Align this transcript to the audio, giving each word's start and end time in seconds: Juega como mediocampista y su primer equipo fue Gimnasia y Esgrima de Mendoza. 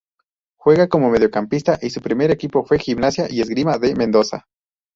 Juega 0.57 0.87
como 0.89 1.11
mediocampista 1.11 1.77
y 1.79 1.91
su 1.91 2.01
primer 2.01 2.31
equipo 2.31 2.65
fue 2.65 2.79
Gimnasia 2.79 3.27
y 3.29 3.39
Esgrima 3.41 3.77
de 3.77 3.93
Mendoza. 3.93 4.47